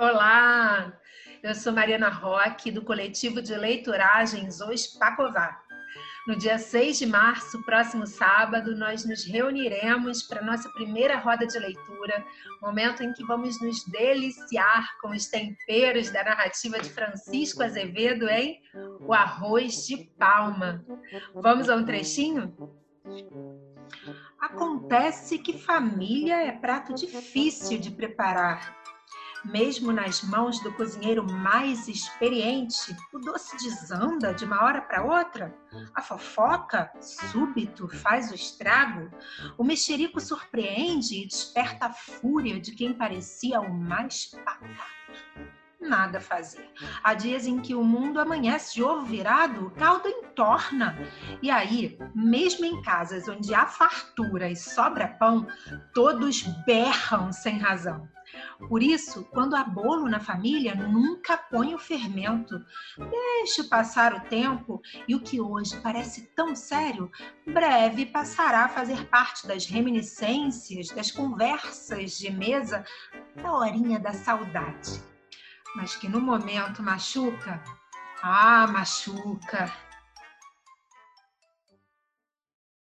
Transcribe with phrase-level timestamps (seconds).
[0.00, 0.94] Olá,
[1.42, 5.60] eu sou Mariana Roque, do coletivo de leituragens Os Pacová.
[6.26, 11.58] No dia 6 de março, próximo sábado, nós nos reuniremos para nossa primeira roda de
[11.58, 12.24] leitura,
[12.62, 18.58] momento em que vamos nos deliciar com os temperos da narrativa de Francisco Azevedo em
[19.00, 20.82] O Arroz de Palma.
[21.34, 22.56] Vamos a um trechinho?
[24.40, 28.79] Acontece que família é prato difícil de preparar
[29.44, 35.54] mesmo nas mãos do cozinheiro mais experiente, o doce desanda de uma hora para outra.
[35.94, 39.10] A fofoca, súbito, faz o estrago.
[39.56, 46.70] O mexerico surpreende e desperta a fúria de quem parecia o mais pacato nada fazer.
[47.02, 50.96] Há dias em que o mundo amanhece de ovo virado, o caldo entorna.
[51.42, 55.46] E aí, mesmo em casas onde há fartura e sobra pão,
[55.94, 58.06] todos berram sem razão.
[58.68, 62.64] Por isso, quando há bolo na família, nunca põe o fermento.
[62.98, 67.10] Deixe passar o tempo e o que hoje parece tão sério,
[67.46, 72.84] breve passará a fazer parte das reminiscências, das conversas de mesa,
[73.36, 75.02] da horinha da saudade.
[75.76, 77.62] Mas que no momento machuca,
[78.22, 79.89] ah, machuca.